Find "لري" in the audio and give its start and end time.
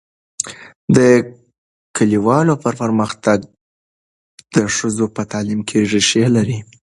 6.35-6.59